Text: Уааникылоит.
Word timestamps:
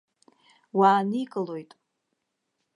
Уааникылоит. 0.77 1.71